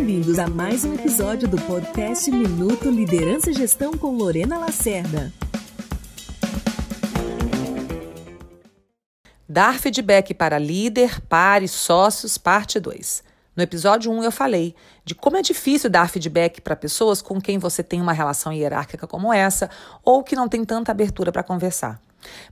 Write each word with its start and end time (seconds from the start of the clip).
Bem-vindos 0.00 0.38
a 0.38 0.48
mais 0.48 0.82
um 0.82 0.94
episódio 0.94 1.46
do 1.46 1.58
podcast 1.58 2.30
Minuto 2.30 2.88
Liderança 2.88 3.50
e 3.50 3.52
Gestão 3.52 3.92
com 3.92 4.16
Lorena 4.16 4.56
Lacerda. 4.56 5.30
Dar 9.46 9.78
feedback 9.78 10.32
para 10.32 10.58
líder, 10.58 11.20
pares, 11.28 11.72
sócios, 11.72 12.38
parte 12.38 12.80
2. 12.80 13.22
No 13.54 13.62
episódio 13.62 14.10
1 14.10 14.24
eu 14.24 14.32
falei 14.32 14.74
de 15.04 15.14
como 15.14 15.36
é 15.36 15.42
difícil 15.42 15.90
dar 15.90 16.08
feedback 16.08 16.62
para 16.62 16.74
pessoas 16.74 17.20
com 17.20 17.38
quem 17.38 17.58
você 17.58 17.82
tem 17.82 18.00
uma 18.00 18.14
relação 18.14 18.54
hierárquica 18.54 19.06
como 19.06 19.30
essa 19.30 19.68
ou 20.02 20.24
que 20.24 20.34
não 20.34 20.48
tem 20.48 20.64
tanta 20.64 20.90
abertura 20.90 21.30
para 21.30 21.42
conversar. 21.42 22.00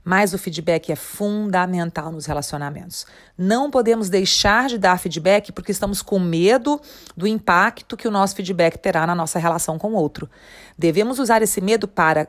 Mas 0.03 0.33
o 0.33 0.37
feedback 0.37 0.91
é 0.91 0.95
fundamental 0.95 2.11
nos 2.11 2.25
relacionamentos. 2.25 3.05
Não 3.37 3.69
podemos 3.69 4.09
deixar 4.09 4.67
de 4.67 4.77
dar 4.77 4.99
feedback 4.99 5.51
porque 5.51 5.71
estamos 5.71 6.01
com 6.01 6.19
medo 6.19 6.79
do 7.15 7.27
impacto 7.27 7.97
que 7.97 8.07
o 8.07 8.11
nosso 8.11 8.35
feedback 8.35 8.77
terá 8.77 9.05
na 9.05 9.15
nossa 9.15 9.39
relação 9.39 9.77
com 9.77 9.93
o 9.93 9.95
outro. 9.95 10.29
Devemos 10.77 11.19
usar 11.19 11.41
esse 11.41 11.61
medo 11.61 11.87
para, 11.87 12.27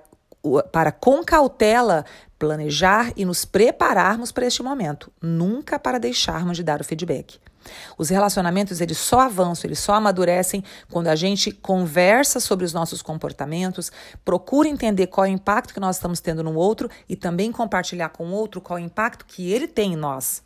para 0.72 0.92
com 0.92 1.22
cautela, 1.24 2.04
planejar 2.40 3.12
e 3.16 3.24
nos 3.26 3.44
prepararmos 3.44 4.32
para 4.32 4.46
este 4.46 4.62
momento, 4.62 5.12
nunca 5.20 5.78
para 5.78 5.98
deixarmos 5.98 6.56
de 6.56 6.64
dar 6.64 6.80
o 6.80 6.84
feedback. 6.84 7.38
Os 7.98 8.08
relacionamentos 8.08 8.80
eles 8.80 8.96
só 8.96 9.20
avançam, 9.20 9.68
eles 9.68 9.78
só 9.78 9.92
amadurecem 9.92 10.64
quando 10.90 11.08
a 11.08 11.14
gente 11.14 11.52
conversa 11.52 12.40
sobre 12.40 12.64
os 12.64 12.72
nossos 12.72 13.02
comportamentos, 13.02 13.92
procura 14.24 14.66
entender 14.66 15.08
qual 15.08 15.26
é 15.26 15.28
o 15.28 15.32
impacto 15.32 15.74
que 15.74 15.78
nós 15.78 15.96
estamos 15.96 16.18
tendo 16.18 16.42
no 16.42 16.54
outro 16.54 16.88
e 17.06 17.14
também 17.14 17.52
compartilhar 17.52 18.08
com 18.08 18.28
o 18.28 18.32
outro 18.32 18.62
qual 18.62 18.78
é 18.78 18.82
o 18.82 18.84
impacto 18.86 19.26
que 19.26 19.52
ele 19.52 19.68
tem 19.68 19.92
em 19.92 19.96
nós. 19.96 20.42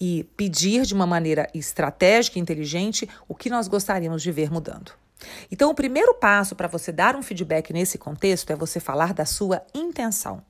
E 0.00 0.22
pedir 0.36 0.82
de 0.82 0.94
uma 0.94 1.06
maneira 1.06 1.48
estratégica 1.52 2.38
e 2.38 2.42
inteligente 2.42 3.08
o 3.26 3.34
que 3.34 3.50
nós 3.50 3.66
gostaríamos 3.66 4.22
de 4.22 4.30
ver 4.30 4.52
mudando. 4.52 4.92
Então, 5.50 5.68
o 5.68 5.74
primeiro 5.74 6.14
passo 6.14 6.54
para 6.54 6.68
você 6.68 6.92
dar 6.92 7.16
um 7.16 7.22
feedback 7.22 7.72
nesse 7.72 7.98
contexto 7.98 8.50
é 8.52 8.56
você 8.56 8.78
falar 8.78 9.12
da 9.12 9.24
sua 9.24 9.62
intenção. 9.74 10.40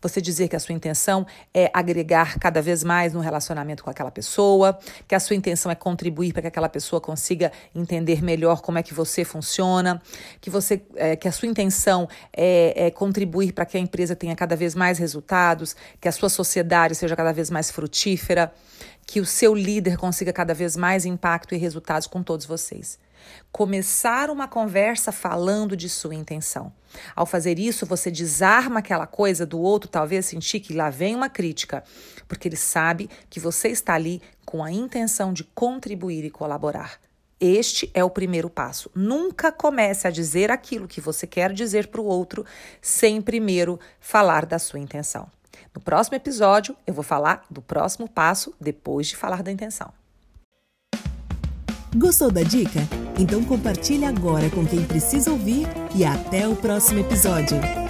Você 0.00 0.20
dizer 0.20 0.48
que 0.48 0.56
a 0.56 0.60
sua 0.60 0.74
intenção 0.74 1.26
é 1.52 1.70
agregar 1.72 2.38
cada 2.38 2.60
vez 2.60 2.84
mais 2.84 3.12
no 3.12 3.20
relacionamento 3.20 3.82
com 3.82 3.90
aquela 3.90 4.10
pessoa, 4.10 4.78
que 5.06 5.14
a 5.14 5.20
sua 5.20 5.36
intenção 5.36 5.70
é 5.70 5.74
contribuir 5.74 6.32
para 6.32 6.42
que 6.42 6.48
aquela 6.48 6.68
pessoa 6.68 7.00
consiga 7.00 7.52
entender 7.74 8.22
melhor 8.22 8.60
como 8.60 8.78
é 8.78 8.82
que 8.82 8.94
você 8.94 9.24
funciona, 9.24 10.00
que 10.40 10.50
você, 10.50 10.82
é, 10.96 11.16
que 11.16 11.28
a 11.28 11.32
sua 11.32 11.48
intenção 11.48 12.08
é, 12.32 12.86
é 12.86 12.90
contribuir 12.90 13.52
para 13.52 13.64
que 13.64 13.76
a 13.76 13.80
empresa 13.80 14.14
tenha 14.16 14.34
cada 14.34 14.56
vez 14.56 14.74
mais 14.74 14.98
resultados, 14.98 15.76
que 16.00 16.08
a 16.08 16.12
sua 16.12 16.28
sociedade 16.28 16.94
seja 16.94 17.16
cada 17.16 17.32
vez 17.32 17.50
mais 17.50 17.70
frutífera, 17.70 18.52
que 19.06 19.20
o 19.20 19.26
seu 19.26 19.54
líder 19.54 19.96
consiga 19.96 20.32
cada 20.32 20.54
vez 20.54 20.76
mais 20.76 21.04
impacto 21.04 21.54
e 21.54 21.58
resultados 21.58 22.06
com 22.06 22.22
todos 22.22 22.46
vocês. 22.46 22.98
Começar 23.50 24.30
uma 24.30 24.48
conversa 24.48 25.12
falando 25.12 25.76
de 25.76 25.88
sua 25.88 26.14
intenção. 26.14 26.72
Ao 27.14 27.26
fazer 27.26 27.58
isso, 27.58 27.86
você 27.86 28.10
desarma 28.10 28.78
aquela 28.78 29.06
coisa 29.06 29.44
do 29.44 29.58
outro, 29.58 29.88
talvez 29.88 30.26
sentir 30.26 30.60
que 30.60 30.74
lá 30.74 30.90
vem 30.90 31.14
uma 31.14 31.28
crítica, 31.28 31.82
porque 32.28 32.48
ele 32.48 32.56
sabe 32.56 33.10
que 33.28 33.40
você 33.40 33.68
está 33.68 33.94
ali 33.94 34.22
com 34.44 34.62
a 34.62 34.70
intenção 34.70 35.32
de 35.32 35.44
contribuir 35.44 36.24
e 36.24 36.30
colaborar. 36.30 36.98
Este 37.40 37.90
é 37.92 38.02
o 38.02 38.10
primeiro 38.10 38.48
passo. 38.48 38.90
Nunca 38.94 39.50
comece 39.50 40.06
a 40.06 40.10
dizer 40.10 40.50
aquilo 40.50 40.88
que 40.88 41.00
você 41.00 41.26
quer 41.26 41.52
dizer 41.52 41.88
para 41.88 42.00
o 42.00 42.06
outro 42.06 42.44
sem 42.80 43.20
primeiro 43.20 43.78
falar 44.00 44.46
da 44.46 44.58
sua 44.58 44.78
intenção. 44.78 45.28
No 45.74 45.80
próximo 45.80 46.16
episódio, 46.16 46.76
eu 46.86 46.94
vou 46.94 47.02
falar 47.02 47.44
do 47.50 47.60
próximo 47.60 48.08
passo 48.08 48.54
depois 48.60 49.08
de 49.08 49.16
falar 49.16 49.42
da 49.42 49.50
intenção. 49.50 49.92
Gostou 51.96 52.30
da 52.30 52.42
dica? 52.42 52.80
Então 53.18 53.44
compartilhe 53.44 54.04
agora 54.04 54.50
com 54.50 54.66
quem 54.66 54.82
precisa 54.82 55.30
ouvir 55.30 55.68
e 55.94 56.04
até 56.04 56.48
o 56.48 56.56
próximo 56.56 56.98
episódio. 56.98 57.83